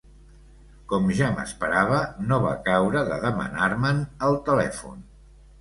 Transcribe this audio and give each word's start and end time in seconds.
Com 0.93 1.11
ja 1.19 1.27
m'esperava, 1.35 1.99
no 2.31 2.41
va 2.47 2.53
caure 2.71 3.05
de 3.11 3.21
demanar-me'n 3.27 4.03
el 4.31 4.41
telèfon. 4.49 5.07